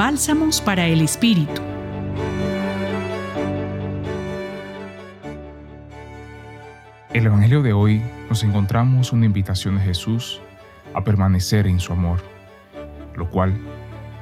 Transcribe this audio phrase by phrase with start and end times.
[0.00, 1.60] Bálsamos para el Espíritu.
[7.12, 8.00] El Evangelio de hoy
[8.30, 10.40] nos encontramos una invitación de Jesús
[10.94, 12.22] a permanecer en su amor,
[13.14, 13.54] lo cual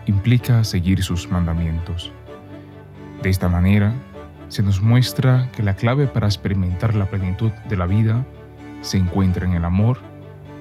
[0.06, 2.10] implica seguir sus mandamientos.
[3.22, 3.92] De esta manera,
[4.48, 8.26] se nos muestra que la clave para experimentar la plenitud de la vida
[8.80, 10.00] se encuentra en el amor,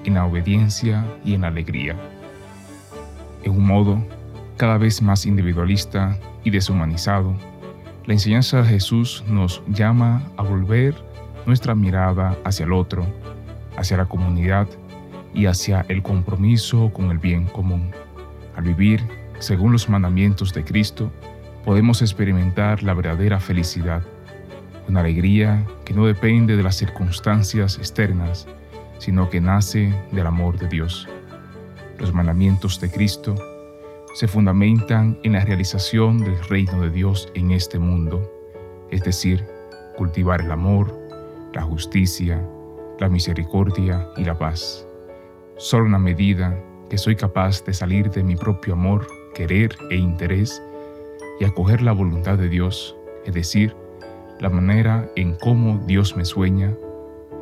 [0.04, 1.96] en la obediencia y en la alegría.
[3.42, 4.17] En un modo
[4.58, 7.32] cada vez más individualista y deshumanizado,
[8.06, 10.96] la enseñanza de Jesús nos llama a volver
[11.46, 13.06] nuestra mirada hacia el otro,
[13.76, 14.66] hacia la comunidad
[15.32, 17.92] y hacia el compromiso con el bien común.
[18.56, 19.00] Al vivir
[19.38, 21.12] según los mandamientos de Cristo,
[21.64, 24.02] podemos experimentar la verdadera felicidad,
[24.88, 28.48] una alegría que no depende de las circunstancias externas,
[28.98, 31.06] sino que nace del amor de Dios.
[32.00, 33.36] Los mandamientos de Cristo
[34.14, 38.22] se fundamentan en la realización del reino de Dios en este mundo,
[38.90, 39.44] es decir,
[39.96, 40.92] cultivar el amor,
[41.52, 42.42] la justicia,
[42.98, 44.86] la misericordia y la paz.
[45.56, 49.96] Solo en la medida que soy capaz de salir de mi propio amor, querer e
[49.96, 50.62] interés
[51.40, 53.74] y acoger la voluntad de Dios, es decir,
[54.40, 56.74] la manera en cómo Dios me sueña,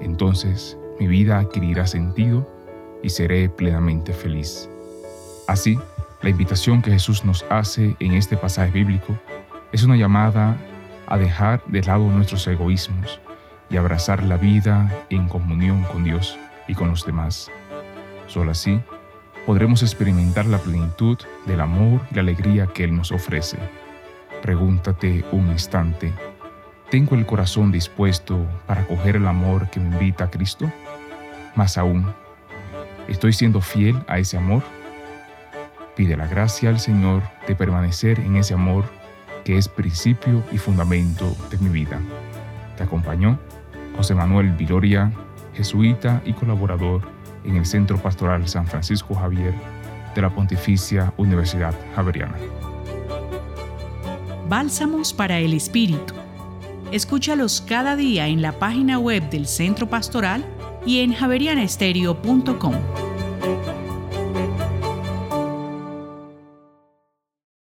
[0.00, 2.46] entonces mi vida adquirirá sentido
[3.02, 4.68] y seré plenamente feliz.
[5.46, 5.78] Así,
[6.22, 9.18] la invitación que Jesús nos hace en este pasaje bíblico
[9.72, 10.56] es una llamada
[11.06, 13.20] a dejar de lado nuestros egoísmos
[13.68, 17.50] y abrazar la vida en comunión con Dios y con los demás.
[18.26, 18.80] Solo así
[19.44, 23.58] podremos experimentar la plenitud del amor y la alegría que Él nos ofrece.
[24.42, 26.12] Pregúntate un instante,
[26.90, 30.70] ¿tengo el corazón dispuesto para acoger el amor que me invita a Cristo?
[31.54, 32.12] Más aún,
[33.06, 34.62] ¿estoy siendo fiel a ese amor?
[35.96, 38.84] Pide la gracia al Señor de permanecer en ese amor
[39.44, 41.98] que es principio y fundamento de mi vida.
[42.76, 43.38] Te acompañó
[43.96, 45.10] José Manuel Viloria,
[45.54, 47.00] jesuita y colaborador
[47.44, 49.54] en el Centro Pastoral San Francisco Javier
[50.14, 52.36] de la Pontificia Universidad Javeriana.
[54.48, 56.14] Bálsamos para el Espíritu.
[56.92, 60.44] Escúchalos cada día en la página web del Centro Pastoral
[60.84, 62.74] y en javerianestereo.com.